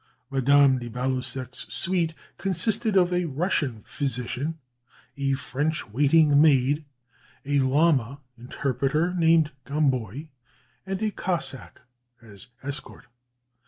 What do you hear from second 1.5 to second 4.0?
suite consisted of a Russian